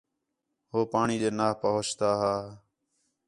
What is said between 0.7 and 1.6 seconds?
ہو پاݨی ݙے نا